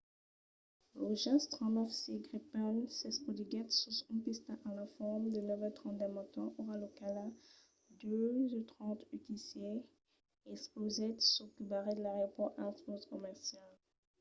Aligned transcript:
lo 0.99 1.09
jas 1.23 1.41
39c 1.53 2.01
gripen 2.27 2.75
s'espotiguèt 2.97 3.69
sus 3.81 3.97
una 4.09 4.21
pista 4.25 4.53
a 4.67 4.69
l'entorn 4.77 5.21
de 5.35 5.41
9:30 5.49 5.99
del 6.01 6.11
matin 6.19 6.45
ora 6.61 6.75
locala 6.85 7.25
02:30 8.01 9.15
utc 9.15 9.47
e 9.75 9.77
explosèt 10.55 11.15
çò 11.33 11.43
que 11.53 11.63
barrèt 11.71 11.99
l'aeropòrt 12.03 12.53
als 12.65 12.79
vòls 12.85 13.09
comercials 13.13 13.81